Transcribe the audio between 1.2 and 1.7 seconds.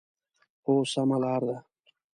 لار ده